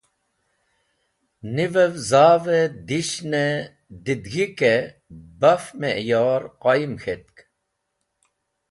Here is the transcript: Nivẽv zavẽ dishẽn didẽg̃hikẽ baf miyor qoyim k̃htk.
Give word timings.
Nivẽv 1.55 1.93
zavẽ 2.09 2.65
dishẽn 2.87 3.35
didẽg̃hikẽ 4.03 4.85
baf 5.39 5.63
miyor 5.79 6.41
qoyim 6.61 6.93
k̃htk. 7.03 7.37